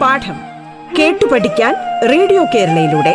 [0.00, 0.38] പാഠം
[0.98, 1.74] കേട്ടു പഠിക്കാൻ
[2.10, 3.14] റേഡിയോ കേരളയിലൂടെ.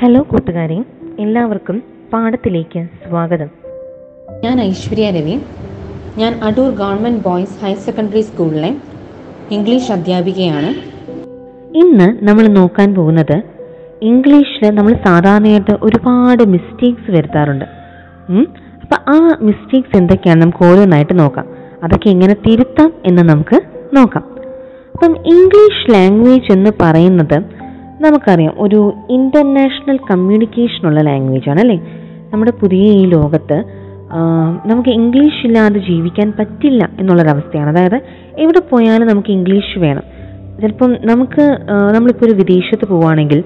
[0.00, 0.84] ഹലോ കൂട്ടുകാരെ
[1.20, 3.48] എല്ലാവർക്കും പാഠത്തിലേക്ക് സ്വാഗതം.
[4.44, 5.38] ഞാൻ ഐശ്വര്യ രവി.
[6.16, 8.74] ഞാൻ Adoor government boys higher secondary സ്കൂളിലെ
[9.50, 10.70] ഇംഗ്ലീഷ് അധ്യാപികയാണ്.
[11.78, 13.42] ഇന്ന് നമ്മൾ നോക്കാൻ പോകുന്നത്
[14.02, 17.64] ഇംഗ്ലീഷിൽ നമ്മൾ സാധാരണയായിട്ട് ഒരുപാട് മിസ്റ്റേക്സ് വരുത്താറുണ്ട്.
[18.82, 21.46] അപ്പം ആ മിസ്റ്റേക്സ് എന്തൊക്കെയാണ് നമുക്ക് ഓരോന്നായിട്ട് നോക്കാം.
[21.84, 23.60] അതൊക്കെ എങ്ങനെ തിരുത്താം എന്ന് നമുക്ക്
[23.96, 24.24] നോക്കാം.
[24.92, 27.42] അപ്പം ഇംഗ്ലീഷ് ലാംഗ്വേജ് എന്ന് പറയുന്നത്
[28.00, 32.05] നമുക്കറിയാം ഒരു ഇന്റർനാഷണൽ കമ്മ്യൂണിക്കേഷനുള്ള ലാംഗ്വേജ് ആണ് അല്ലേ?
[32.32, 33.58] നമ്മുടെ പുതിയ ഈ ലോകത്ത്
[34.66, 37.70] നമുക്ക് ഇംഗ്ലീഷ് ഇല്ലാതെ ജീവിക്കാൻ പറ്റില്ല എന്നുള്ളൊരവസ്ഥയാണ്.
[37.70, 37.98] അതായത്
[38.38, 40.04] എവിടെ പോയാലും നമുക്ക് ഇംഗ്ലീഷ് വേണം.
[40.60, 41.44] ചിലപ്പം നമുക്ക്
[41.94, 43.40] നമ്മളിപ്പോൾ ഒരു വിദേശത്ത് പോവുകയാണെങ്കിൽ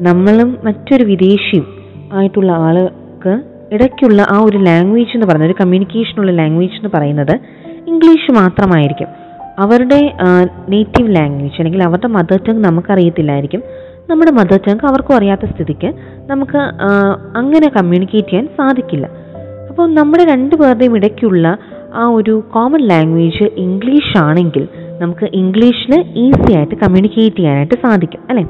[0.00, 1.66] നമ്മളും മറ്റൊരു വിദേശിയും
[2.12, 3.34] ആയിട്ടുള്ള ആൾക്ക്
[3.72, 7.34] ഇടയ്ക്കുള്ള ആ ഒരു ലാംഗ്വേജ് എന്ന് പറയുന്നത് ഒരു കമ്മ്യൂണിക്കേഷനുള്ള ലാംഗ്വേജ് എന്ന് പറയുന്നത്
[7.88, 9.10] ഇംഗ്ലീഷ് മാത്രമായിരിക്കും.
[9.58, 10.00] അവരുടെ
[10.68, 13.62] നേറ്റീവ് ലാംഗ്വേജ് അല്ലെങ്കിൽ അവരുടെ മദർ ടങ് നമുക്കറിയത്തില്ലായിരിക്കും.
[14.10, 15.90] നമ്മുടെ മദർ ടങ്ക് അവർക്കും അറിയാത്ത സ്ഥിതിക്ക്
[16.30, 16.60] നമുക്ക്
[17.40, 19.06] അങ്ങനെ കമ്മ്യൂണിക്കേറ്റ് ചെയ്യാൻ സാധിക്കില്ല.
[19.70, 21.46] അപ്പോൾ നമ്മുടെ രണ്ട് പേരുടെയും ഇടയ്ക്കുള്ള
[22.00, 24.64] ആ ഒരു കോമൺ ലാംഗ്വേജ് ഇംഗ്ലീഷ് ആണെങ്കിൽ
[25.02, 25.94] നമുക്ക് ഇംഗ്ലീഷിൽ
[26.24, 28.44] ഈസി ആയിട്ട് കമ്മ്യൂണിക്കേറ്റ് ചെയ്യാനായിട്ട് സാധിക്കും അല്ലേ?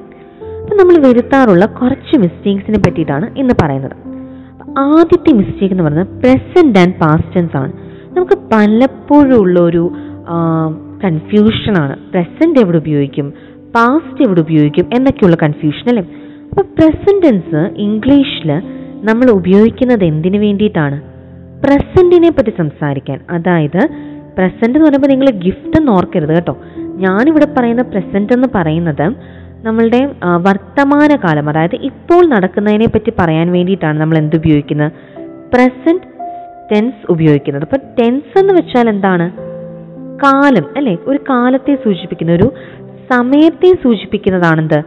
[0.61, 3.97] അപ്പം നമ്മൾ വരുത്താറുള്ള കുറച്ച് മിസ്റ്റേക്സിനെ പറ്റിയിട്ടാണ് ഇന്ന് പറയുന്നത്.
[4.87, 7.73] ആദ്യത്തെ മിസ്റ്റേക്ക് എന്ന് പറയുന്നത് പ്രസന്റ് ആൻഡ് പാസ്റ്റ് ടെൻസ് ആണ്.
[8.17, 9.85] നമുക്ക് പലപ്പോഴും ഉള്ള ഒരു
[11.05, 13.29] കൺഫ്യൂഷനാണ് പ്രസന്റ് എവിടെ ഉപയോഗിക്കും?
[13.75, 16.05] പാസ്റ്റ് എവിടെ ഉപയോഗിക്കും എന്നൊക്കെയുള്ള കൺഫ്യൂഷൻ അല്ലേ?
[16.51, 18.51] അപ്പോൾ പ്രസന്റ് ടെൻസ് ഇംഗ്ലീഷിൽ
[19.09, 20.97] നമ്മൾ ഉപയോഗിക്കുന്നത് എന്തിനു വേണ്ടിയിട്ടാണ്?
[21.65, 23.19] പ്രസന്റിനെ പറ്റി സംസാരിക്കാൻ.
[23.31, 23.83] അതായത്
[24.39, 26.59] പ്രസന്റ് എന്ന് പറയുമ്പോൾ നിങ്ങൾ ഗിഫ്റ്റ് എന്ന് ഓർക്കരുത് കേട്ടോ.
[27.05, 29.07] ഞാനിവിടെ പറയുന്ന പ്രസന്റ് എന്ന് പറയുന്നത്
[29.67, 30.01] നമ്മളുടെ
[30.43, 34.93] വർത്തമാനകാലം അതായത് ഇപ്പോൾ നടക്കുന്നതിനെ പറ്റി പറയാൻ വേണ്ടിയിട്ടാണ് നമ്മൾ എന്ത് ഉപയോഗിക്കുന്നത്?
[35.55, 36.03] പ്രസന്റ്
[36.73, 37.63] ടെൻസ് ഉപയോഗിക്കുന്നത്.
[37.63, 39.27] അപ്പോൾ ടെൻസ് എന്ന് വെച്ചാൽ എന്താണ്?
[40.25, 40.97] കാലം അല്ലേ?
[41.07, 42.53] ഒരു കാലത്തെ സൂചിപ്പിക്കുന്ന ഒരു
[43.13, 44.83] സമയത്തെ സൂചിപ്പിക്കുന്നതാണെന്ത്?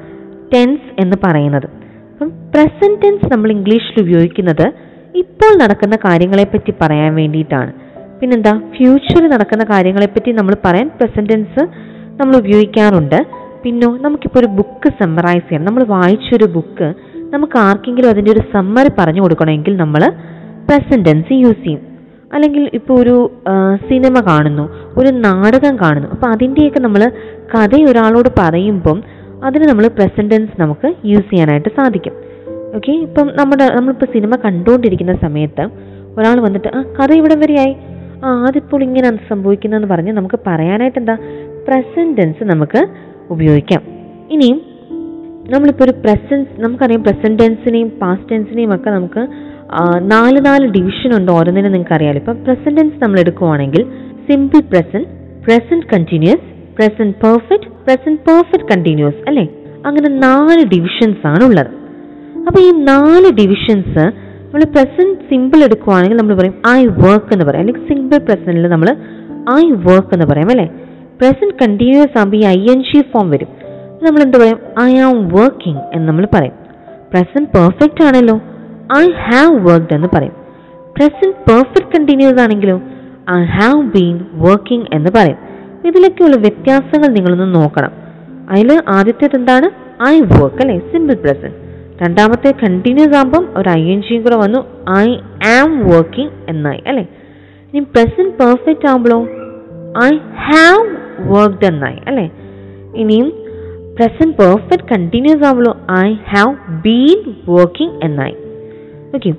[0.54, 1.66] ടെൻസ് എന്ന് പറയുന്നത്.
[1.66, 4.72] അപ്പം പ്രസന്റ് ടെൻസ് നമ്മൾ ഇംഗ്ലീഷിൽ ഉപയോഗിക്കുന്നത്
[5.16, 7.74] ഇപ്പോൾ നടക്കുന്ന കാര്യങ്ങളെ പറ്റി പറയാൻ വേണ്ടിയിട്ടാണ്.
[8.20, 8.62] പിന്നെന്താ?
[8.78, 11.64] ഫ്യൂച്ചറിൽ നടക്കുന്ന കാര്യങ്ങളെപ്പറ്റി നമ്മൾ പറയാൻ പ്രസന്റ് ടെൻസ്
[12.20, 13.26] നമ്മൾ ഉപയോഗിക്കാറുണ്ട്.
[13.64, 16.94] പിന്നോ നമുക്കിപ്പോൾ ഒരു ബുക്ക് സമ്മറൈസ് ചെയ്യണം നമ്മൾ വായിച്ചൊരു ബുക്ക്
[17.34, 20.12] നമുക്ക് ആർക്കെങ്കിലും അതിന്റെ ഒരു സമ്മറി പറഞ്ഞു കൊടുക്കണമെങ്കിൽ നമ്മൾ
[20.68, 21.93] പ്രസന്റ് ടെൻസ് യൂസ് ചെയ്യും.
[22.34, 23.32] അല്ലെങ്കിൽ ഇപ്പോൾ ഒരു
[23.90, 24.66] സിനിമ കാണുന്നു
[24.98, 26.10] ഒരു നാടകം കാണുന്നു.
[26.10, 27.12] അപ്പോൾ അതിന്റെയൊക്കെ നമ്മൾ
[27.54, 29.04] കഥ ഒരാളോട് പറയുമ്പം
[29.44, 32.14] അതിന് നമ്മൾ പ്രസന്റൻസ് നമുക്ക് യൂസ് ചെയ്യാനായിട്ട് സാധിക്കും.
[32.76, 35.66] ഓക്കെ ഇപ്പം നമ്മുടെ നമ്മളിപ്പോൾ സിനിമ കണ്ടുകൊണ്ടിരിക്കുന്ന സമയത്ത്
[36.18, 37.76] ഒരാൾ വന്നിട്ട് ആ കഥ ഇവിടം വരെയായി?
[38.26, 41.16] ആ അതിപ്പോൾ ഇങ്ങനെയാണ് സംഭവിക്കുന്നതെന്ന് പറഞ്ഞ് നമുക്ക് പറയാനായിട്ട് എന്താ?
[41.68, 42.88] പ്രസന്റൻസ് നമുക്ക്
[43.30, 43.82] ഉപയോഗിക്കാം.
[44.32, 44.62] ഇനിയും
[45.50, 49.28] നമ്മളിപ്പോൾ ഒരു പ്രസൻസ് നമുക്കറിയാം പ്രസന്റൻസിനെയും പാസ്റ്റ് ടെൻസിനെയും ഒക്കെ നമുക്ക്
[50.00, 53.86] നാല് നാല് ഡിവിഷൻ ഉണ്ട് ഓരോന്നിനും നിങ്ങൾക്ക് അറിയാലോ ഇപ്പം പ്രസന്റ് ടെൻസ് നമ്മൾ എടുക്കുവാണെങ്കിൽ
[54.30, 55.08] simple present
[55.46, 59.48] present continuous present perfect present perfect continuous അല്ലേ?
[59.86, 61.68] അങ്ങനെ നാല് ഡിവിഷൻസ് ആണ് ഉള്ളത്.
[62.48, 67.60] അപ്പോൾ ഈ നാല് ഡിവിഷൻസ് നമ്മൾ പ്രസന്റ് സിമ്പിൾ എടുക്കുവാണെങ്കിൽ നമ്മൾ പറയും ഐ വർക്ക് എന്ന് പറയും.
[67.60, 68.96] അല്ലെങ്കിൽ സിമ്പിൾ പ്രസന്റിൽ നമ്മൾ
[69.60, 70.66] ഐ വർക്ക് എന്ന് പറയാം അല്ലേ?
[71.22, 73.48] പ്രസന്റ് കണ്ടിന്യൂസ് ആകുമ്പോൾ ഈ ഐ എൻ ജി ഫോം വരും.
[74.04, 74.60] നമ്മൾ എന്ത് പറയും?
[74.82, 76.54] ഐ ആം വർക്കിംഗ് എന്ന് നമ്മൾ പറയും.
[77.14, 78.42] പ്രസന്റ് പെർഫെക്റ്റ് ആണല്ലോ.
[78.98, 80.36] ഐ ഹാവ് വർക്ക്ഡ് എന്ന് പറയും.
[80.98, 82.84] പ്രസന്റ് പെർഫെക്റ്റ് കണ്ടിന്യൂസ് ആണെങ്കിലും
[83.32, 85.38] ഐ ഹാവ് ബീൻ വർക്കിംഗ് എന്ന് പറയും.
[85.88, 87.92] ഇതിലൊക്കെയുള്ള വ്യത്യാസങ്ങൾ നിങ്ങളൊന്ന് നോക്കണം.
[88.50, 89.70] അതിൽ ആദ്യത്തേത് എന്താണ്?
[90.04, 90.80] ഐ വർക്ക് അല്ലേ?
[90.80, 91.64] സിമ്പിൾ പ്രസന്റ്
[92.04, 94.60] രണ്ടാമത്തെ കണ്ടിന്യൂസ് ആകുമ്പം ഒരു ഐ എൻ ജിയും കൂടെ വന്നു.
[94.98, 95.18] ഐ
[95.60, 97.08] ആം വർക്കിംഗ് എന്നായി അല്ലേ?
[97.74, 99.28] ഇനി പ്രസന്റ് പെർഫെക്റ്റ് ആകുമ്പോഴോ
[100.04, 100.90] ഐ ഹാവ്
[101.32, 102.32] വർക്ക്ഡ് എന്നായി അല്ലേ?
[102.96, 103.34] ഇനിയും
[103.96, 108.36] പ്രസന്റ് പെർഫെക്റ്റ് കണ്ടിന്യൂസ് ആകുമ്പോഴോ ഐ ഹാവ് ബീൻ വർക്കിംഗ് എന്നായി.
[109.18, 109.30] ഓക്കെ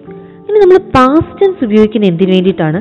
[0.48, 2.78] ഇനി നമ്മൾ പാസ്റ്റ് ടെൻസ് ഉപയോഗിക്കുന്ന എന്തിനു വേണ്ടിയിട്ടാണ്?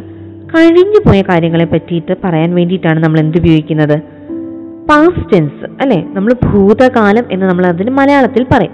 [0.54, 3.96] കഴിഞ്ഞു പോയ കാര്യങ്ങളെ പറ്റിയിട്ട് പറയാൻ വേണ്ടിയിട്ടാണ് നമ്മൾ എന്ത് ഉപയോഗിക്കുന്നത്?
[4.90, 6.00] പാസ്റ്റ് ടെൻസ് അല്ലേ?
[6.16, 8.74] നമ്മൾ ഭൂതകാലം എന്ന് നമ്മൾ അതിന് മലയാളത്തിൽ പറയും.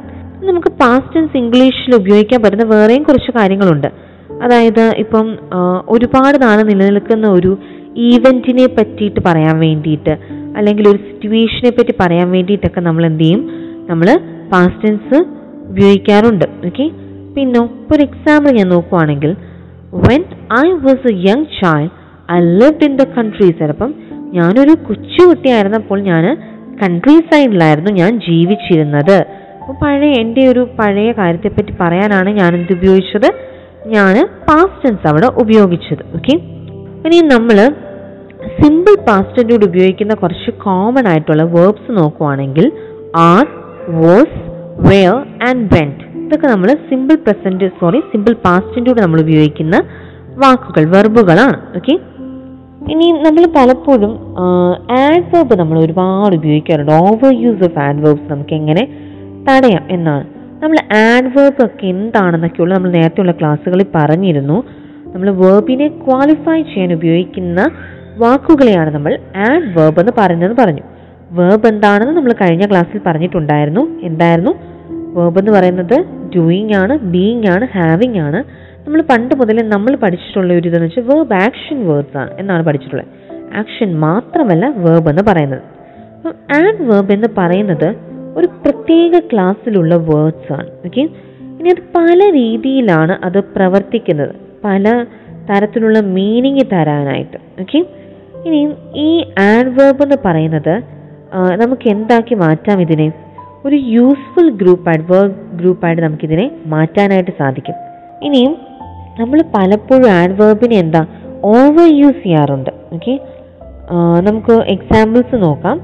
[0.50, 3.90] നമുക്ക് പാസ്റ്റ് ടെൻസ് ഇംഗ്ലീഷിൽ ഉപയോഗിക്കാൻ പറ്റുന്ന വേറെയും കുറച്ച് കാര്യങ്ങളുണ്ട്.
[4.46, 5.28] അതായത് ഇപ്പം
[5.96, 7.52] ഒരുപാട് നാൾ നിലനിൽക്കുന്ന ഒരു
[8.10, 10.14] ഈവന്റിനെ പറ്റിയിട്ട് പറയാൻ വേണ്ടിയിട്ട്
[10.60, 13.42] അല്ലെങ്കിൽ ഒരു സിറ്റുവേഷനെ പറ്റി പറയാൻ വേണ്ടിയിട്ടൊക്കെ നമ്മൾ എന്ത് ചെയ്യും?
[13.90, 14.08] നമ്മൾ
[14.54, 15.20] പാസ്റ്റ് ടെൻസ്
[15.72, 16.48] ഉപയോഗിക്കാറുണ്ട്.
[16.70, 16.86] ഓക്കെ
[17.40, 17.64] പിന്നോ
[17.94, 19.32] ഒരു എക്സാമ്പിൾ ഞാൻ നോക്കുവാണെങ്കിൽ
[20.08, 20.24] when
[20.62, 21.92] I was a young child
[22.36, 23.92] I lived in the country ചിലപ്പം
[24.38, 26.26] ഞാനൊരു കൊച്ചുകുട്ടിയായിരുന്നപ്പോൾ ഞാൻ
[26.82, 29.18] കൺട്രി സൈഡിലായിരുന്നു ഞാൻ ജീവിച്ചിരുന്നത്.
[29.62, 33.30] അപ്പോൾ പഴയ എന്റെ ഒരു പഴയ കാര്യത്തെപ്പറ്റി പറയാനാണ് ഞാൻ എന്ത് ഉപയോഗിച്ചത്
[33.96, 34.14] ഞാൻ
[34.48, 36.04] പാസ്റ്റ് ടെൻസ് അവിടെ ഉപയോഗിച്ചത്.
[36.18, 36.36] ഓക്കെ
[37.06, 37.58] ഇനി നമ്മൾ
[38.60, 42.68] സിമ്പിൾ പാസ്റ്റ് ടെൻസിലൂടെ ഉപയോഗിക്കുന്ന കുറച്ച് കോമൺ ആയിട്ടുള്ള വേർബ്സ് നോക്കുവാണെങ്കിൽ
[43.32, 43.46] are
[44.02, 44.40] was
[44.90, 45.18] were
[45.50, 49.76] and went ഇതൊക്കെ നമ്മൾ സിമ്പിൾ പ്രസന്റ് സോറി സിമ്പിൾ പാസ്റ്റിന്റെ നമ്മൾ ഉപയോഗിക്കുന്ന
[50.42, 51.94] വാക്കുകൾ വെർബുകളാണ് ഓക്കെ
[52.94, 54.12] ഇനി നമ്മൾ പലപ്പോഴും
[55.00, 56.92] ആഡ് വേർബ് നമ്മൾ ഒരുപാട് ഉപയോഗിക്കാറുണ്ട്.
[57.06, 58.84] Overuse of adverbs നമുക്ക് എങ്ങനെ
[59.48, 60.26] തടയാം എന്നാണ്.
[60.62, 64.58] നമ്മൾ ആഡ് വേർബ് ഒക്കെ എന്താണെന്നൊക്കെയുള്ള നമ്മൾ നേരത്തെയുള്ള ക്ലാസ്സുകളിൽ പറഞ്ഞിരുന്നു.
[65.14, 67.60] നമ്മൾ വേർബിനെ ക്വാളിഫൈ ചെയ്യാൻ ഉപയോഗിക്കുന്ന
[68.24, 69.14] വാക്കുകളെയാണ് നമ്മൾ
[69.48, 70.86] ആഡ് വേർബ് എന്ന് പറയുന്നത് പറഞ്ഞു.
[71.40, 73.86] വേർബ് എന്താണെന്ന് നമ്മൾ കഴിഞ്ഞ ക്ലാസ്സിൽ പറഞ്ഞിട്ടുണ്ടായിരുന്നു.
[74.10, 74.54] എന്തായിരുന്നു?
[75.18, 75.98] വേർബ് എന്ന് പറയുന്നത്
[76.36, 78.40] ഡൂയിങ് ആണ് ബീയിങ് ആണ് ഹാവിങ് ആണ്.
[78.86, 83.08] നമ്മൾ പണ്ട് മുതലേ നമ്മൾ പഠിച്ചിട്ടുള്ള ഒരു ഇതെന്ന് വെച്ചാൽ വേർബ് ആക്ഷൻ വേർബ്സ് ആണ് എന്നാണ് പഠിച്ചിട്ടുള്ളത്
[83.62, 85.64] ആക്ഷൻ മാത്രമല്ല വേർബ് എന്ന് പറയുന്നത്.
[86.18, 87.90] അപ്പം ആഡ് വേർബ് എന്ന് പറയുന്നത്
[88.38, 90.70] ഒരു പ്രത്യേക ക്ലാസ്സിലുള്ള വേർഡ്സ് ആണ്.
[90.86, 91.04] ഓക്കെ
[91.60, 94.34] ഇനി അത് പല രീതിയിലാണ് അത് പ്രവർത്തിക്കുന്നത്.
[94.66, 94.84] പല
[95.50, 97.38] തരത്തിലുള്ള മീനിങ് തരാനായിട്ട്.
[97.62, 97.80] ഓക്കെ
[98.46, 98.60] ഇനി
[99.08, 99.10] ഈ
[99.48, 100.76] ആഡ് വേർബ് എന്ന് പറയുന്നത്
[101.62, 103.08] നമുക്ക് എന്താക്കി മാറ്റാം ഇതിനെ?
[103.66, 107.76] ഒരു യൂസ്ഫുൾ ഗ്രൂപ്പായിട്ട് വർക്ക് ഗ്രൂപ്പായിട്ട് നമുക്കിതിനെ മാറ്റാനായിട്ട് സാധിക്കും.
[108.28, 108.54] ഇനിയും
[109.20, 111.02] നമ്മൾ പലപ്പോഴും ആഡ് വേർബിനെ എന്താ
[111.54, 113.14] ഓവർ യൂസ് ചെയ്യാറുണ്ട് ഓക്കെ
[114.28, 115.78] നമുക്ക് എക്സാമ്പിൾസ് നോക്കാം.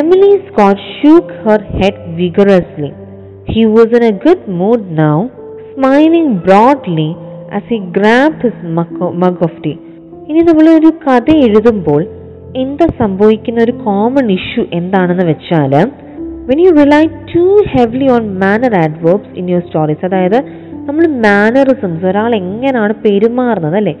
[0.00, 2.90] Emily Scott shook her head vigorously
[3.50, 5.16] he was in a good mood now
[5.72, 7.10] smiling broadly
[7.56, 8.72] as he grab his
[9.24, 9.72] mug of tea
[10.30, 12.02] ഇനി നമ്മൾ ഒരു കഥ എഴുതുമ്പോൾ
[12.62, 15.72] എന്താ സംഭവിക്കുന്ന ഒരു കോമൺ ഇഷ്യൂ എന്താണെന്ന് വെച്ചാൽ
[16.48, 17.02] when you rely
[17.32, 20.38] too heavily on manner adverbs in your stories അതായത്
[20.86, 23.94] നമ്മൾ മാനറിസംസ് ഒരാൾ എങ്ങനെയാണ് പെരുമാറുന്നത് അല്ലേ?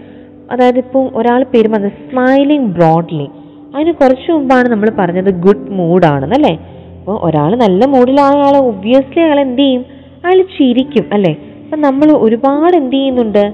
[0.50, 3.26] അതായത് ഇപ്പോൾ ഒരാൾ പെരുമാറുന്നത് സ്മൈലിംഗ് ബ്രോഡ്ലി
[3.74, 6.54] അതിന് കുറച്ച് മുമ്പാണ് നമ്മൾ പറഞ്ഞത് ഗുഡ് മൂഡാണെന്നല്ലേ
[6.98, 9.82] അപ്പോൾ ഒരാൾ നല്ല മൂഡിലാണ് അയാൾ ഒബ്വിയസ്ലി അയാൾ എന്ത് ചെയ്യും?
[10.24, 11.32] അയാൾ ചിരിക്കും അല്ലേ?
[11.60, 13.44] അപ്പം നമ്മൾ ഒരുപാട് എന്ത് ചെയ്യുന്നുണ്ട്?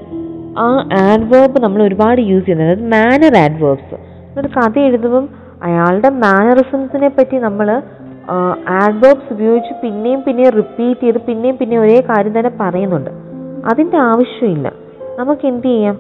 [0.58, 0.68] ആ
[1.02, 3.96] ആഡ്വേർബ് നമ്മൾ ഒരുപാട് യൂസ് ചെയ്യുന്നത് അതായത് മാനർ ആഡ്വേർബ്സ്
[4.38, 5.24] ഒരു കഥ എഴുതുമ്പം
[5.62, 7.68] അയാളുടെ മാനറിസംസിനെ പറ്റി നമ്മൾ
[8.68, 13.10] ആഡ്വേർബ്സ് ഉപയോഗിച്ച് പിന്നെയും പിന്നെയും റിപ്പീറ്റ് ചെയ്ത് പിന്നെയും പിന്നെയും ഒരേ കാര്യം തന്നെ പറയുന്നുണ്ട്.
[13.66, 14.72] അതിന്റെ ആവശ്യമില്ല.
[15.18, 15.98] നമുക്ക് എന്ത് ചെയ്യാം?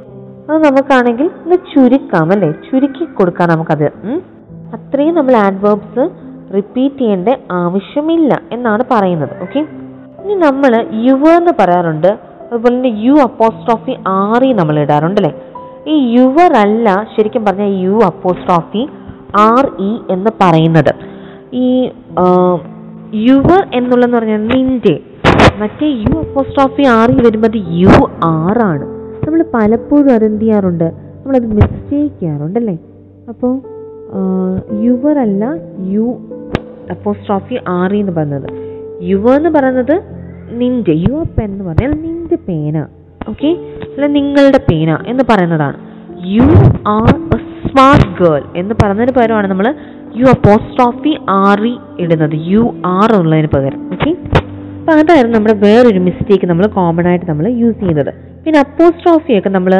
[0.50, 2.50] അത് നമുക്കാണെങ്കിൽ ഒന്ന് ചുരുക്കാം അല്ലേ?
[2.50, 3.92] ചുരുക്കി കൊടുക്കാം നമുക്കത്.
[4.74, 6.10] അത്രയും നമ്മൾ ആഡ്വേർബ്സ്
[6.54, 9.42] റിപ്പീറ്റ് ചെയ്യേണ്ട ആവശ്യമില്ല എന്നാണ് പറയുന്നത്.
[9.42, 9.58] ഓക്കെ
[10.24, 12.18] ഇനി നമ്മൾ യുവ എന്ന് പറയാറുണ്ട്.
[12.52, 15.42] അതുപോലെ തന്നെ യു അപ്പോസ്ട്രോഫി ആറി നമ്മൾ ഇടാറുണ്ട് അല്ലേ?
[15.86, 18.88] ഈ യുവർ അല്ല ശരിക്കും പറഞ്ഞാൽ യു അപ്പോസ്ട്രോഫി
[19.36, 21.11] ആർ ഇ എന്ന് പറയുന്നത്.
[21.54, 21.90] ഈ
[23.14, 25.00] യുവർ എന്നുള്ളതെന്ന് പറഞ്ഞാൽ നിന്റെ
[25.60, 28.84] മറ്റേ യു അപ്പോസ്ട്രോഫി ആറി വരുമ്പോൾ വരുമ്പോൾ യു ആറാണ്
[29.26, 30.84] നമ്മൾ പലപ്പോഴും അതെന്ത് ചെയ്യാറുണ്ട്?
[30.84, 32.78] നമ്മളത് മിസ്റ്റേക്ക് ചെയ്യാറുണ്ട് അല്ലേ
[33.28, 33.52] അപ്പോൾ
[34.84, 35.44] യുവർ അല്ല
[35.80, 36.06] യു
[36.90, 38.48] അപ്പോസ്ട്രോഫി ആറി എന്ന് പറഞ്ഞത്.
[39.02, 39.96] യുവ എന്ന് പറയുന്നത്
[40.50, 42.86] നിന്റെ യുവ പെൻ എന്ന് പറഞ്ഞാൽ നിന്റെ പേന.
[43.28, 43.50] ഓക്കെ?
[43.92, 45.76] അല്ല നിങ്ങളുടെ പേന എന്ന് പറയുന്നതാണ്.
[46.26, 46.48] You
[46.88, 47.38] are a
[47.68, 49.74] smart girl എന്ന് പറയുന്നതിന് പകരമാണ് നമ്മൾ
[50.20, 51.12] യു അപ്പോസ്ട്രോഫി
[51.42, 52.34] ആർ ഇ ഇടുന്നത്.
[52.50, 52.62] യു
[52.96, 53.80] ആർ ഉള്ളതിന് പകരം.
[53.94, 54.10] ഓക്കെ
[54.78, 58.12] അപ്പോൾ അതായിരുന്നു നമ്മുടെ വേറൊരു മിസ്റ്റേക്ക് നമ്മൾ കോമൺ ആയിട്ട് നമ്മൾ യൂസ് ചെയ്യുന്നത്.
[58.44, 59.74] പിന്നെ അപ്പോസ്ട്രോഫിയൊക്കെ നമ്മൾ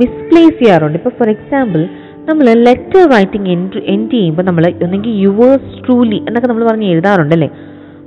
[0.00, 0.96] മിസ്പ്ലേസ് ചെയ്യാറുണ്ട്.
[1.00, 1.82] ഇപ്പോൾ ഫോർ എക്സാമ്പിൾ
[2.28, 7.48] നമ്മൾ ലെറ്റർ റൈറ്റിംഗ് എൻട്രി എൻഡ് ചെയ്യുമ്പോൾ നമ്മൾ ഒന്നെങ്കിൽ യുവേഴ്സ് ട്രൂലി എന്നൊക്കെ നമ്മൾ പറഞ്ഞ് എഴുതാറുണ്ടല്ലേ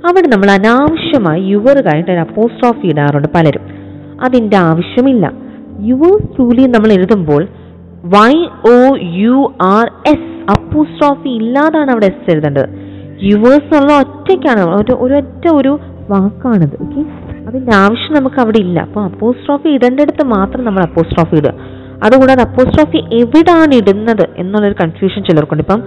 [0.08, 3.64] അവിടെ നമ്മൾ അനാവശ്യമായി യുവർ കഴിഞ്ഞിട്ട് ഒരു അപ്പോസ്ട്രോഫി ഇടാറുണ്ട് പലരും.
[4.26, 5.26] അതിന്റെ ആവശ്യമില്ല.
[5.90, 7.42] യുവേഴ്സ് ട്രൂലി നമ്മൾ എഴുതുമ്പോൾ
[8.14, 8.32] Y
[8.74, 8.78] O
[9.22, 9.36] U
[9.74, 12.68] R S apostrophe ഇല്ലാതാണ് അവിടെ എസ് എഴുതേണ്ടത്.
[13.22, 14.62] യുവേഴ്സ് ഉള്ള ഒറ്റയ്ക്കാണ്.
[14.80, 15.72] ഒരു ഒരൊറ്റ ഒരു
[16.10, 17.02] വാക്കാണിത് ഓക്കെ
[17.48, 18.80] അതിന്റെ ആവശ്യം നമുക്ക് അവിടെ ഇല്ല.
[18.80, 21.52] അപ്പോൾ അപ്പോസ്ട്രോഫി ഇടേണ്ടടുത്ത് മാത്രം നമ്മൾ അപ്പോസ്ട്രോഫി ഇടുക.
[22.02, 25.62] അതുകൂടാതെ അപ്പോസ്ട്രോഫി എവിടാണ് ഇടുന്നത് എന്നുള്ളൊരു കൺഫ്യൂഷൻ ചിലർക്കുണ്ട്.
[25.62, 25.82] ഇപ്പം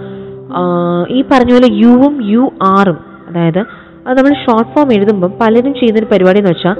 [1.16, 2.98] ഈ പറഞ്ഞ പോലെ യുവും യു ആറും
[3.28, 6.76] അതായത് അത് നമ്മൾ ഷോർട്ട് ഫോം എഴുതുമ്പം പലരും ചെയ്യുന്നൊരു പരിപാടി എന്ന് വെച്ചാൽ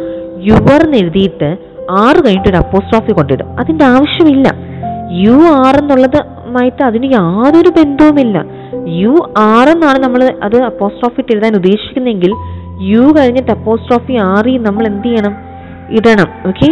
[0.49, 1.51] യുവർ എന്ന് എഴുതിയിട്ട്
[1.91, 4.49] ആറ് കഴിഞ്ഞിട്ട് ഒരു അപ്പോസ്ട്രോഫി കൊണ്ടിടും അതിന്റെ ആവശ്യമില്ല.
[5.25, 5.77] യു ആർ
[6.51, 8.37] എന്നുള്ളതുമായിട്ട് അതിന് യാതൊരു ബന്ധവുമില്ല.
[9.03, 9.15] യു
[9.51, 12.33] ആർ എന്നാണ് നമ്മൾ അത് അപ്പോസ്ട്രോഫി ഇട്ട് എഴുതാൻ ഉദ്ദേശിക്കുന്നെങ്കിൽ
[12.93, 15.35] യു കഴിഞ്ഞിട്ട് അപ്പോസ്ട്രോഫി ആർ ഈ നമ്മൾ എന്ത് ചെയ്യണം?
[15.99, 16.31] ഇടണം.
[16.51, 16.71] ഓക്കെ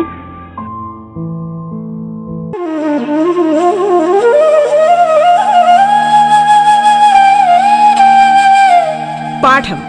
[9.45, 9.81] പാഠം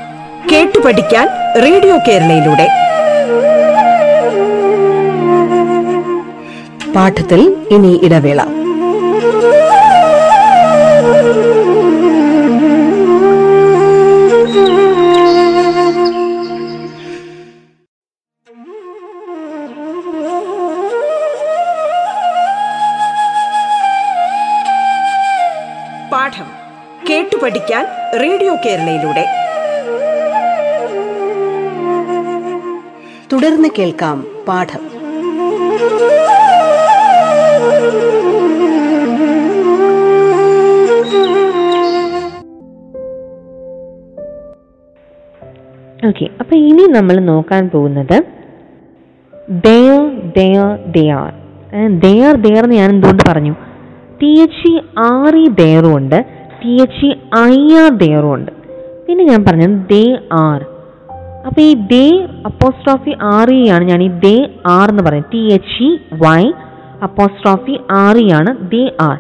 [0.52, 1.28] കേട്ടു പഠിക്കാൻ
[1.66, 2.68] റേഡിയോ കേരളയിലൂടെ.
[6.96, 7.42] പാഠത്തിൽ
[7.72, 8.59] ഇനി ഇടവേള.
[33.80, 34.82] കേൾക്കാം പാഠം.
[46.06, 48.18] ഓക്കെ അപ്പൊ ഇനി നമ്മൾ നോക്കാൻ പോകുന്നത്
[52.64, 53.54] എന്ന് ഞാൻ എന്തുകൊണ്ട് പറഞ്ഞു?
[54.22, 56.26] T H E R E ദയറും ഉണ്ട്
[56.64, 58.52] T H E I R ദയറും ഉണ്ട്.
[59.08, 60.66] പിന്നെ ഞാൻ പറഞ്ഞത് ദേ ആർ
[61.46, 63.84] അപ്പൊ ഈ ദേ അപ്പോസ്ട്രോഫി ആർ ഇ ആണ്.
[63.84, 65.32] ഞാൻ ഈ ദേ ആർ എന്ന് പറയുന്നത്.
[65.34, 66.52] T H E Y
[67.04, 68.58] apostrophe R E ആണ്.
[68.72, 69.20] They are.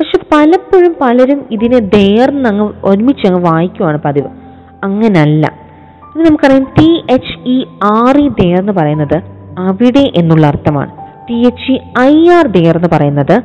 [0.00, 4.28] പക്ഷെ പലപ്പോഴും പലരും ഇതിനെ ദയർ അങ്ങ് ഒരുമിച്ച് അങ്ങ് വായിക്കുവാണ് പതിവ്.
[4.84, 5.52] അങ്ങനല്ല.
[6.16, 9.22] ഇത് നമുക്കറിയാം T H E R E there എന്ന് പറയുന്നത്
[9.58, 10.90] അവിടെ എന്നുള്ള അർത്ഥമാണ്.
[11.30, 13.42] T H E I R their എന്ന് പറയുന്നത്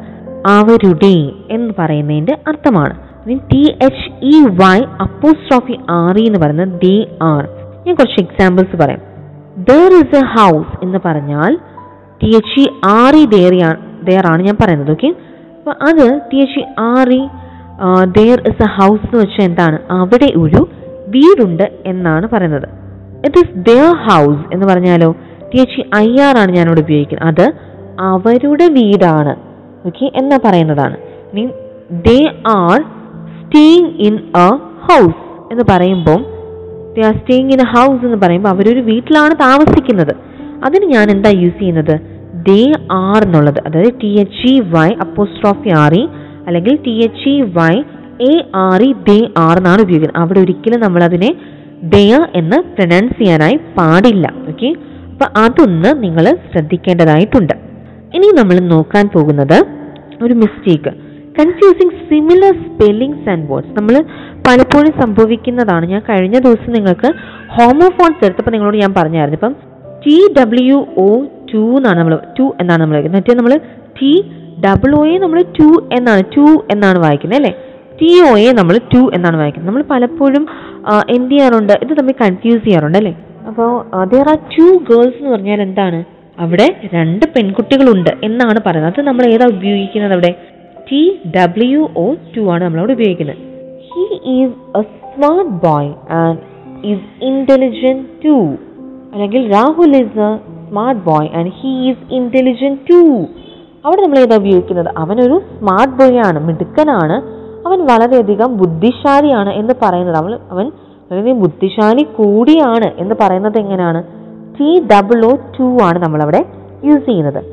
[0.48, 2.96] അവരുടെ എന്ന് പറയുന്നതിന്റെ അർത്ഥമാണ്.
[3.52, 7.48] T H E Y apostrophe R E എന്ന് പറയുന്നത് ദേ ആർ.
[7.86, 9.02] ഞാൻ കുറച്ച് എക്സാമ്പിൾസ് പറയാം.
[9.70, 11.52] ദർ ഇസ് എ ഹൗസ് എന്ന് പറഞ്ഞാൽ
[12.22, 12.66] T H E
[13.00, 13.24] R E
[14.08, 15.10] there ആണ് ഞാൻ പറയുന്നത് ഓക്കെ
[15.58, 17.22] അപ്പോൾ അത് T H E R E
[18.18, 19.78] there is a house എന്ന് വെച്ചാൽ എന്താണ്?
[20.00, 20.62] അവിടെ ഒരു
[21.14, 22.68] വീടുണ്ട് എന്നാണ് പറയുന്നത്.
[23.28, 25.10] ഇറ്റ് ഇസ് ദർ ഹൗസ് എന്ന് പറഞ്ഞാലോ
[25.52, 27.28] T H E I R ആണ് ഞാനിവിടെ ഉപയോഗിക്കുന്നത്.
[27.32, 27.46] അത്
[28.12, 29.34] അവരുടെ വീടാണ്
[29.88, 30.98] ഓക്കെ എന്നാ പറയുന്നതാണ്.
[31.36, 31.50] Mean
[32.08, 32.20] they
[32.60, 32.78] are
[33.40, 34.50] staying in a
[34.88, 35.20] house
[35.52, 36.20] എന്ന് പറയുമ്പോൾ
[36.96, 40.14] they are staying in a house എന്ന് പറയുമ്പോൾ അവരൊരു വീട്ടിലാണ് താമസിക്കുന്നത്.
[40.66, 41.96] അതിന് ഞാൻ എന്താ യൂസ് ചെയ്യുന്നത്?
[42.48, 43.60] ദേ ആർ എന്നുള്ളത്.
[43.68, 46.04] അതായത് T H E Y apostrophe R E
[46.48, 47.74] അല്ലെങ്കിൽ T H E Y
[48.32, 48.34] A
[48.68, 50.22] R E they are എന്നാണ് ഉപയോഗിക്കുന്നത്.
[50.24, 51.30] അവിടെ ഒരിക്കലും നമ്മൾ അതിനെ
[51.94, 54.26] ദയ എന്ന് പ്രൊനൗൺസ് ചെയ്യാനായി പാടില്ല.
[54.52, 54.70] ഓക്കെ
[55.14, 57.56] അപ്പൊ അതൊന്ന് നിങ്ങൾ ശ്രദ്ധിക്കേണ്ടതായിട്ടുണ്ട്.
[58.16, 59.58] ഇനി നമ്മൾ നോക്കാൻ പോകുന്നത്
[60.26, 60.92] ഒരു mistake
[61.38, 63.96] confusing similar spellings and words നമ്മൾ
[64.48, 65.86] പലപ്പോഴും സംഭവിക്കുന്നതാണ്.
[65.94, 67.10] ഞാൻ കഴിഞ്ഞ ദിവസം നിങ്ങൾക്ക്
[67.56, 69.38] ഹോമോഫോൺസ് എടുത്തപ്പോൾ നിങ്ങളോട് ഞാൻ പറഞ്ഞായിരുന്നു.
[69.40, 69.56] ഇപ്പം
[70.04, 71.10] ടി ഡബ്ല്യു ഒ
[71.52, 73.20] ടു എന്നാണ് നമ്മൾ ടു എന്നാണ് നമ്മൾ വായിക്കുന്നത്.
[73.20, 73.54] മറ്റേ നമ്മൾ
[74.00, 74.12] ടി
[74.66, 77.54] ഡബിൾ ഒയെ നമ്മൾ ടു എന്നാണ് ടു എന്നാണ് വായിക്കുന്നത് അല്ലേ?
[78.00, 79.70] ടി ഒയെ നമ്മൾ ടു എന്നാണ് വായിക്കുന്നത്.
[79.72, 80.44] നമ്മൾ പലപ്പോഴും
[81.16, 81.74] എന്ത് ചെയ്യാറുണ്ട്?
[81.86, 83.14] ഇത് തമ്മിൽ കൺഫ്യൂസ് ചെയ്യാറുണ്ട് അല്ലേ?
[83.50, 83.70] അപ്പോൾ
[84.14, 86.00] ദർ ആർ ടു ഗേൾസ് എന്ന് പറഞ്ഞാൽ എന്താണ്?
[86.44, 88.94] അവിടെ രണ്ട് പെൺകുട്ടികളുണ്ട് എന്നാണ് പറയുന്നത്.
[88.94, 90.32] അത് നമ്മൾ ഏതാ ഉപയോഗിക്കുന്നത് അവിടെ?
[90.92, 93.38] ടി ഡബ്ല്യു ഒ ടു ആണ് നമ്മളവിടെ ഉപയോഗിക്കുന്നത്.
[93.88, 96.40] He is a smart boy and
[96.86, 98.38] is intelligent too
[99.14, 100.38] അല്ലെങ്കിൽ Rahul is a
[100.70, 103.26] smart boy and he is intelligent too
[103.86, 104.90] അവിടെ നമ്മൾ ഏതാ ഉപയോഗിക്കുന്നത്?
[104.98, 107.44] അവനൊരു സ്മാർട്ട് ബോയ് ആണ് മിടുക്കനാണ്.
[107.68, 110.16] അവൻ വളരെയധികം ബുദ്ധിശാലിയാണ് എന്ന് പറയുന്നത്.
[110.16, 110.72] അവൾ അവൻ
[111.12, 114.04] വളരെയധികം ബുദ്ധിശാലി കൂടിയാണ് എന്ന് പറയുന്നത് എങ്ങനെയാണ്?
[114.60, 116.46] ടി ഡബിൾ ഒ ടു ആണ് നമ്മളവിടെ
[116.84, 117.44] യൂസ് ചെയ്യുന്നത്.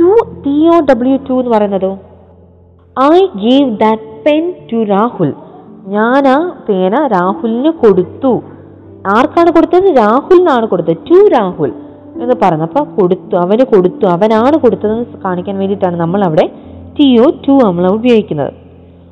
[0.00, 1.98] To T O W to എന്ന് പറയുന്നതോ?
[2.98, 5.32] I give that pen to Rahul
[5.86, 8.42] ഞാൻ ആ പേന രാഹുലിന് കൊടുത്തു.
[9.06, 9.86] ആർക്കാണ് കൊടുത്തത്?
[9.96, 10.96] രാഹുലിനാണ് കൊടുത്തത്.
[11.10, 11.72] ടു രാഹുൽ
[12.22, 13.36] എന്ന് പറഞ്ഞു അപ്പൊ കൊടുത്തു.
[13.36, 14.06] അവന് കൊടുത്തു.
[14.06, 16.46] അവനാണ് കൊടുത്തതെന്ന് കാണിക്കാൻ വേണ്ടിയിട്ടാണ് നമ്മൾ അവിടെ
[16.98, 18.52] ടി ഒ ടു നമ്മൾ ഉപയോഗിക്കുന്നത്.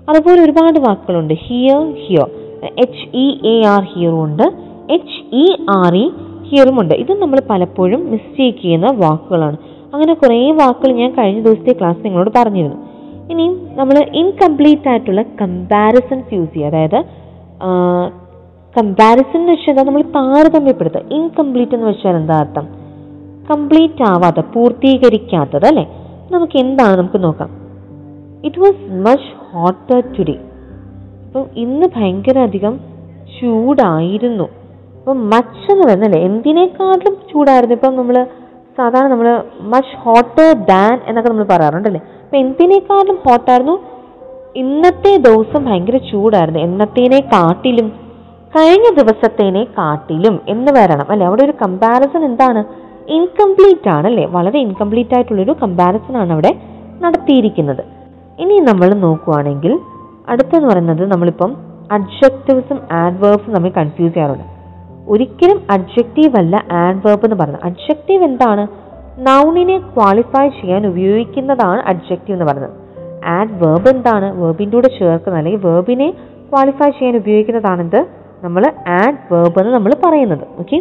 [0.09, 1.35] അതുപോലെ ഒരുപാട് വാക്കുകളുണ്ട്.
[1.35, 2.29] Here hear
[2.85, 4.47] H E A R ഹിയറും ഉണ്ട്.
[4.91, 6.05] എച്ച് ഇ ആർ ഇ
[6.49, 6.95] ഹിയറും ഉണ്ട്.
[6.95, 9.59] ഇത് നമ്മൾ പലപ്പോഴും മിസ്റ്റേക്ക് ചെയ്യുന്ന വാക്കുകളാണ്.
[9.95, 12.79] അങ്ങനെ കുറേ വാക്കുകൾ ഞാൻ കഴിഞ്ഞ ദിവസത്തെ ക്ലാസ് നിങ്ങളോട് പറഞ്ഞിരുന്നു.
[13.33, 16.71] ഇനിയും നമ്മൾ ഇൻകംപ്ലീറ്റ് ആയിട്ടുള്ള കമ്പാരിസൺസ് യൂസ് ചെയ്യുക.
[16.73, 17.01] അതായത്
[18.77, 21.03] കമ്പാരിസൺ എന്ന് വെച്ചാൽ നമ്മൾ താരതമ്യപ്പെടുത്തുക.
[21.19, 22.67] ഇൻകംപ്ലീറ്റ് എന്ന് വെച്ചാൽ എന്താ അർത്ഥം?
[23.51, 25.85] കംപ്ലീറ്റ് ആവാത്ത പൂർത്തീകരിക്കാത്തത് അല്ലേ?
[26.35, 26.95] നമുക്ക് എന്താണ്?
[27.01, 27.51] നമുക്ക് നോക്കാം.
[28.47, 30.37] It was much hotter today
[31.27, 32.75] അപ്പം ഇന്ന് ഭയങ്കര അധികം
[33.39, 34.47] ചൂടായിരുന്നു.
[34.99, 37.77] അപ്പം മച്ച് എന്ന് പറയുന്നല്ലേ എന്തിനേക്കാട്ടിലും ചൂടായിരുന്നു?
[37.79, 38.17] ഇപ്പം നമ്മൾ
[38.79, 39.29] സാധാരണ നമ്മൾ
[39.73, 42.03] മച്ച് ഹോട്ടർ ദാൻ എന്നൊക്കെ നമ്മൾ പറയാറുണ്ടല്ലേ?
[42.29, 43.79] അപ്പം എന്തിനേക്കാളും ഹോട്ടായിരുന്നു
[44.57, 46.61] ഇന്നത്തെ ദിവസം ഭയങ്കര ചൂടായിരുന്നു.
[46.61, 47.89] എന്നത്തേനെ കാട്ടിലും
[48.57, 51.07] കഴിഞ്ഞ ദിവസത്തേനെ കാട്ടിലും എന്ന് വരണം.
[51.11, 51.27] അല്ലെ?
[51.27, 52.65] അവിടെ ഒരു കമ്പാരിസൺ എന്താണ്?
[53.09, 56.55] ഇൻകംപ്ലീറ്റ് ആണ് അല്ലേ വളരെ ഇൻകംപ്ലീറ്റ് ആയിട്ടുള്ളൊരു കമ്പാരിസൺ ആണ് അവിടെ
[57.01, 57.85] നടത്തിയിരിക്കുന്നത്.
[58.39, 59.79] ഇനി നമ്മൾ നോക്കുവാണെങ്കിൽ
[60.29, 61.57] അടുത്തെന്ന് പറയുന്നത് നമ്മളിപ്പം
[61.93, 64.45] അഡ്ജക്റ്റീവ്സും ആഡ്വേർബ്സും നമ്മൾ കൺഫ്യൂസ് ചെയ്യാറുണ്ട്.
[65.09, 67.65] ഒരിക്കലും അഡ്ജക്റ്റീവ് അല്ല ആഡ്വേർബ് എന്ന് പറയുന്നത്.
[67.65, 68.88] അഡ്ജക്റ്റീവ് എന്താണ്?
[69.27, 72.75] നൗണിനെ ക്വാളിഫൈ ചെയ്യാൻ ഉപയോഗിക്കുന്നതാണ് അഡ്ജക്റ്റീവ് എന്ന് പറയുന്നത്.
[73.27, 74.41] ആഡ് വേർബ് എന്താണ്?
[74.41, 76.11] വേർബിന്റെ കൂടെ ചേർക്കുന്ന അല്ലെങ്കിൽ വേർബിനെ
[76.51, 78.07] ക്വാളിഫൈ ചെയ്യാൻ ഉപയോഗിക്കുന്നതാണെന്ത്
[78.43, 80.45] നമ്മൾ ആഡ് വേർബ് എന്ന് നമ്മൾ പറയുന്നത്.
[80.59, 80.77] ഓക്കെ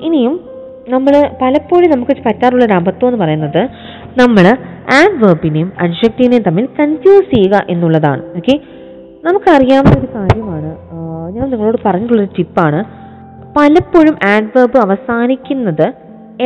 [0.00, 0.40] ഇനിയും
[0.88, 1.12] നമ്മൾ
[1.42, 3.68] പലപ്പോഴും നമുക്ക് പറ്റാറുള്ള ഒരു അബദ്ധം എന്ന് പറയുന്നത്
[4.20, 4.46] നമ്മൾ
[4.98, 8.22] ആഡ് വേർബിനെയും അഡ്ജക്റ്റീവിനെയും തമ്മിൽ കൺഫ്യൂസ് ചെയ്യുക എന്നുള്ളതാണ്.
[8.36, 8.60] ഓക്കെ
[9.24, 10.70] നമുക്കറിയാവുന്ന ഒരു കാര്യമാണ്.
[11.36, 12.84] ഞാൻ നിങ്ങളോട് പറഞ്ഞിട്ടുള്ളൊരു ടിപ്പാണ്
[13.56, 15.86] പലപ്പോഴും ആഡ് വേർബ് അവസാനിക്കുന്നത്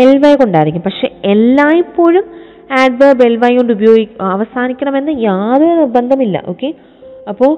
[0.02, 0.82] എൽ വൈ കൊണ്ടായിരിക്കും.
[0.86, 2.24] പക്ഷെ എല്ലായ്പ്പോഴും
[2.80, 6.36] ആഡ്വേർബ് എൽ വൈ കൊണ്ട് ഉപയോഗി അവസാനിക്കണമെന്ന് യാതൊരു നിർബന്ധമില്ല.
[6.52, 6.68] ഓക്കെ
[7.32, 7.52] അപ്പോൾ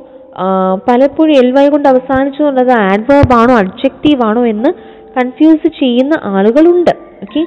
[0.89, 4.71] പലപ്പോഴും എൽ വൈ കൊണ്ട് അവസാനിച്ചു എന്നുള്ളത് ആഡ്വേർബ് ആണോ അഡ്ജക്റ്റീവ് ആണോ എന്ന്
[5.17, 6.93] കൺഫ്യൂസ് ചെയ്യുന്ന ആളുകളുണ്ട്.
[7.25, 7.43] ഓക്കെ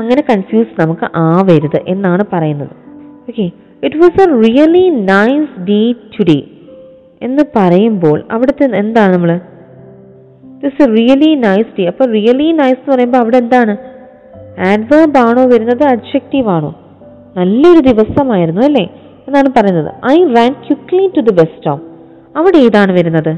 [0.00, 2.74] അങ്ങനെ കൺഫ്യൂസ് നമുക്ക് ആവരുത് എന്നാണ് പറയുന്നത്.
[3.28, 3.46] Okay
[3.86, 5.80] it was a really nice day
[6.14, 6.38] today
[7.26, 9.32] എന്ന് പറയുമ്പോൾ അവിടുത്തെ എന്താണ് നമ്മൾ
[10.64, 13.74] it's a really nice day അപ്പോൾ റിയലി നൈസ് എന്ന് പറയുമ്പോൾ അവിടെ എന്താണ്?
[14.58, 15.82] ആഡ്വേർബ് ആണോ വരുന്നത്?
[15.82, 16.74] അഡ്ജക്റ്റീവ് ആണോ?
[17.36, 18.88] നല്ലൊരു ദിവസമായിരുന്നു അല്ലേ?
[19.28, 19.94] എന്നാണ് പറയുന്നത്.
[20.06, 21.86] I ran quickly to the bus stop
[22.38, 23.36] അവിടെ ഏതാണ് വരുന്നത്?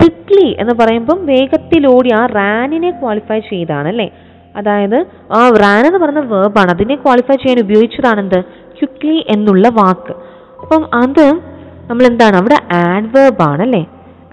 [0.00, 4.10] ക്വിക്ലി എന്ന് പറയുമ്പം വേഗത്തിലോടി ആ റാനിനെ ക്വാളിഫൈ ചെയ്താണ് അല്ലേ?
[4.56, 10.12] അതായത് ആ റാൻ എന്ന് പറയുന്ന വേർബാണ് അതിനെ ക്വാളിഫൈ ചെയ്യാൻ ഉപയോഗിച്ചതാണ് എന്ത് ക്വിക്ലി എന്നുള്ള വാക്ക്.
[10.60, 11.40] അപ്പം അത്
[11.86, 13.86] നമ്മൾ എന്താണ് അവിടെ ആഡ്വേർബ് ആണ് അല്ലേ?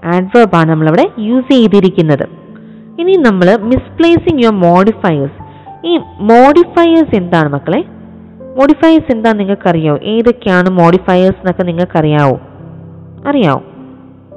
[0.04, 2.28] ആണ് നമ്മളവിടെ യൂസ് ചെയ്തിരിക്കുന്നത്.
[3.00, 5.45] ഇനി നമ്മൾ മിസ്പ്ലേസിങ് യുവർ മോഡിഫയേഴ്സ്
[5.86, 7.84] ഈ മോഡിഫയേഴ്സ് എന്താണ് മക്കളെ?
[8.56, 12.40] മോഡിഫയേഴ്സ് എന്താണെന്ന് നിങ്ങൾക്കറിയാവോ ഏതൊക്കെയാണ് മോഡിഫയേഴ്സ് എന്നൊക്കെ നിങ്ങൾക്കറിയാവോ?
[13.28, 13.62] അറിയാവോ?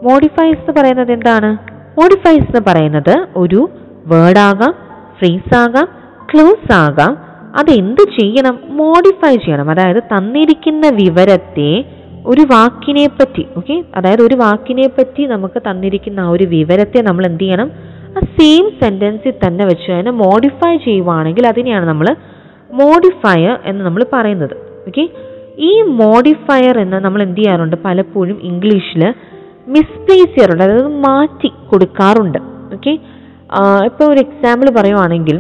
[0.04, 1.58] മോഡിഫയേഴ്സ് എന്ന് പറയുന്നത് എന്താണ്?
[2.00, 3.70] മോഡിഫയേഴ്സ് എന്ന് പറയുന്നത് ഒരു
[4.06, 4.74] വേർഡ് ആകാം
[5.20, 5.88] ഫ്രേസ് ആകാം
[6.34, 7.18] ക്ലോസ് ആകാം.
[7.60, 8.60] അത് എന്ത് ചെയ്യണം?
[8.68, 9.70] മോഡിഫൈ ചെയ്യണം.
[9.72, 11.86] അതായത് തന്നിരിക്കുന്ന വിവരത്തെ
[12.26, 17.44] ഒരു വാക്കിനെ പറ്റി ഓക്കെ അതായത് ഒരു വാക്കിനെ പറ്റി നമുക്ക് തന്നിരിക്കുന്ന ആ ഒരു വിവരത്തെ നമ്മൾ എന്ത്
[17.44, 17.72] ചെയ്യണം?
[18.16, 22.08] ആ സെയിം സെന്റൻസിൽ തന്നെ വെച്ച് അതിനെ മോഡിഫൈ ചെയ്യുവാണെങ്കിൽ അതിനെയാണ് നമ്മൾ
[22.82, 24.56] മോഡിഫയർ എന്ന് നമ്മൾ പറയുന്നത്.
[24.88, 25.04] ഓക്കെ
[25.70, 27.76] ഈ മോഡിഫയർ എന്ന് നമ്മൾ എന്ത് ചെയ്യാറുണ്ട്?
[27.86, 29.02] പലപ്പോഴും ഇംഗ്ലീഷിൽ
[29.76, 30.64] മിസ്പ്ലേസ് ചെയ്യാറുണ്ട്.
[30.68, 32.40] അതായത് മാറ്റി കൊടുക്കാറുണ്ട്.
[32.76, 32.94] ഓക്കെ
[33.90, 35.38] ഇപ്പോൾ ഒരു എക്സാമ്പിൾ പറയുവാണെങ്കിൽ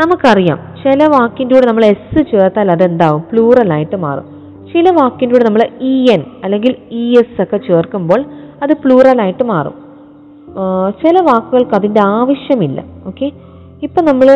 [0.00, 0.58] നമുക്കറിയാം.
[0.82, 3.22] ചില വാക്കിന്റെ കൂടെ നമ്മൾ എസ് ചേർത്താൽ അതെന്താവും?
[3.30, 4.26] പ്ലൂറൽ ആയിട്ട് മാറും.
[4.72, 8.20] ചില വാക്കിന്റെ കൂടെ നമ്മൾ ഇ എൻ അല്ലെങ്കിൽ ഇ എസ് ഒക്കെ ചേർക്കുമ്പോൾ
[8.64, 9.76] അത് പ്ലൂറൽ ആയിട്ട് മാറും.
[11.02, 12.78] ചില വാക്കുകൾക്ക് അതിന്റെ ആവശ്യമില്ല
[13.10, 13.26] ഓക്കെ
[13.82, 14.28] ഇപ്പം നമ്മൾ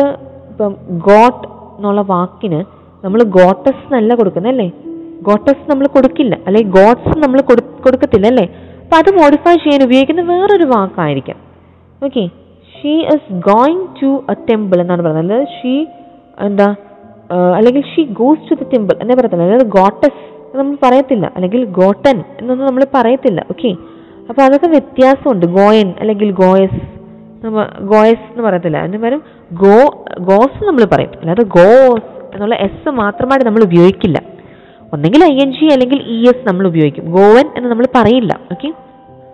[0.51, 0.73] ഇപ്പം
[1.07, 1.45] ഗോട്ട്
[1.77, 2.59] എന്നുള്ള വാക്കിന്
[3.03, 4.67] നമ്മൾ ഗോട്ടസ് എന്നല്ല കൊടുക്കുന്നത് അല്ലേ?
[5.21, 8.45] ഗോട്ടസ് നമ്മൾ കൊടുക്കില്ല അല്ലെ ഗോഡ്സ് നമ്മൾ കൊടു കൊടുക്കത്തില്ല അല്ലേ?
[8.81, 11.37] അപ്പം അത് മോഡിഫൈ ചെയ്യാൻ ഉപയോഗിക്കുന്ന വേറൊരു വാക്കായിരിക്കാം
[12.01, 12.23] okay
[12.71, 15.35] she is going to a temple എന്നാണ് പറയുന്നത്.
[15.35, 15.73] അല്ലെ ഷീ
[16.47, 16.67] എന്താ
[17.57, 20.19] അല്ലെങ്കിൽ she goes to the temple എന്നേ പറയത്തില്ല അതായത് ഗോട്ടസ്
[20.55, 23.71] നമ്മൾ പറയത്തില്ല അല്ലെങ്കിൽ ഗോട്ടൻ എന്നൊന്നും നമ്മൾ പറയത്തില്ല ഓക്കെ
[24.31, 25.45] അപ്പോൾ അതൊക്കെ വ്യത്യാസമുണ്ട്.
[25.59, 26.81] ഗോയൻ അല്ലെങ്കിൽ ഗോയസ്
[27.43, 28.77] നമ്മൾ ഗോയസ് എന്ന് പറയത്തില്ല.
[28.85, 29.21] അതിന് പകരം
[29.63, 29.77] ഗോ
[30.29, 31.13] ഗോസ് നമ്മൾ പറയും.
[31.21, 34.19] അല്ലാതെ ഗോസ് എന്നുള്ള എസ് മാത്രമായിട്ട് നമ്മൾ ഉപയോഗിക്കില്ല.
[34.93, 37.05] ഒന്നെങ്കിൽ ഐ എൻ ജി അല്ലെങ്കിൽ ഇ എസ് നമ്മൾ ഉപയോഗിക്കും.
[37.17, 38.33] ഗോവൻ എന്ന് നമ്മൾ പറയില്ല.
[38.53, 38.69] ഓക്കെ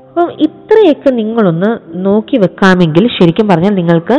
[0.10, 1.70] അപ്പം ഇത്രയൊക്കെ നിങ്ങളൊന്ന്
[2.06, 4.16] നോക്കി വെക്കാമെങ്കിൽ ശരിക്കും പറഞ്ഞാൽ നിങ്ങൾക്ക്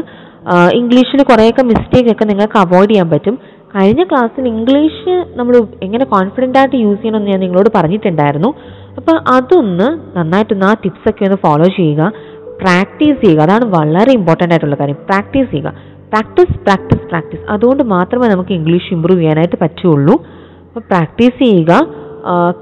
[0.80, 3.34] ഇംഗ്ലീഷിൽ കുറേയൊക്കെ മിസ്റ്റേക്ക് ഒക്കെ നിങ്ങൾക്ക് അവോയ്ഡ് ചെയ്യാൻ പറ്റും.
[3.74, 5.54] കഴിഞ്ഞ ക്ലാസ്സിൽ ഇംഗ്ലീഷ് നമ്മൾ
[5.86, 8.50] എങ്ങനെ കോൺഫിഡന്റ് ആയിട്ട് യൂസ് ചെയ്യണമെന്ന് ഞാൻ നിങ്ങളോട് പറഞ്ഞിട്ടുണ്ടായിരുന്നു.
[8.98, 12.12] അപ്പോൾ അതൊന്ന് നന്നായിട്ടൊന്ന് ആ ടിപ്സൊക്കെ ഒന്ന് ഫോളോ ചെയ്യുക.
[12.62, 13.40] പ്രാക്ടീസ് ചെയ്യുക.
[13.40, 14.98] അതാണ് വളരെ ഇമ്പോർട്ടന്റ് ആയിട്ടുള്ള കാര്യം.
[15.10, 15.72] പ്രാക്ടീസ് ചെയ്യുക.
[16.12, 20.14] പ്രാക്ടീസ് പ്രാക്ടീസ് പ്രാക്ടീസ് അതുകൊണ്ട് മാത്രമേ നമുക്ക് ഇംഗ്ലീഷ് ഇമ്പ്രൂവ് ചെയ്യാനായിട്ട് പറ്റുള്ളൂ.
[20.66, 21.72] അപ്പോൾ പ്രാക്ടീസ് ചെയ്യുക.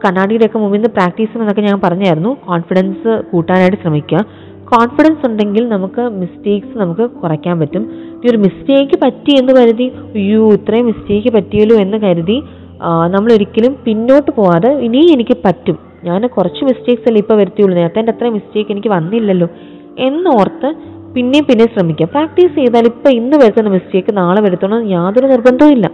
[0.05, 2.33] കണ്ണാടിയുടെയൊക്കെ മുമ്പിൽ നിന്ന് പ്രാക്ടീസ് എന്നൊക്കെ ഞാൻ പറഞ്ഞായിരുന്നു.
[2.49, 4.25] കോൺഫിഡൻസ് കൂട്ടാനായിട്ട് ശ്രമിക്കുക.
[4.72, 7.85] കോൺഫിഡൻസ് ഉണ്ടെങ്കിൽ നമുക്ക് മിസ്റ്റേക്സ് നമുക്ക് കുറയ്ക്കാൻ പറ്റും.
[8.25, 12.38] ഈ ഒരു മിസ്റ്റേക്ക് പറ്റി എന്ന് കരുതി അയ്യോ ഇത്രയും മിസ്റ്റേക്ക് പറ്റിയല്ലോ എന്ന് കരുതി
[13.14, 15.86] നമ്മൾ ഒരിക്കലും പിന്നോട്ട് പോകാതെ ഇനിയും എനിക്ക് പറ്റും.
[16.05, 17.77] ഞാൻ കുറച്ച് മിസ്റ്റേക്സ് അല്ലേ ഇപ്പോൾ വരുത്തിയുള്ളൂ.
[17.79, 19.49] നേരത്തെ എന്റെ അത്രയും മിസ്റ്റേക്ക് എനിക്ക് വന്നില്ലല്ലോ.
[19.99, 20.75] എന്നോർത്ത്
[21.15, 22.07] പിന്നെയും പിന്നെ ശ്രമിക്കുക.
[22.07, 25.91] പ്രാക്ടീസ് ചെയ്താൽ ഇപ്പോൾ ഇന്ന് വരുത്തുന്ന മിസ്റ്റേക്ക് നാളെ വരുത്തണം എന്ന് യാതൊരു നിർബന്ധവും ഇല്ല.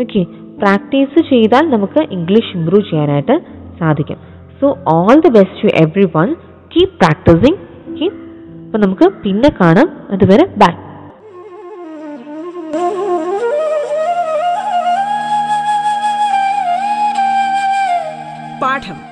[0.00, 0.22] ഓക്കെ
[0.58, 3.40] പ്രാക്ടീസ് ചെയ്താൽ നമുക്ക് ഇംഗ്ലീഷ് ഇമ്പ്രൂവ് ചെയ്യാനായിട്ട്
[3.80, 4.16] സാധിക്കും.
[4.60, 5.82] So all the best to
[6.16, 6.34] everyone
[6.74, 7.56] keep practising
[7.90, 8.04] okay
[8.64, 9.90] അപ്പം നമുക്ക് പിന്നെ കാണാം.
[10.10, 10.72] അതുവരെ ബൈ
[18.62, 19.11] പാഠം.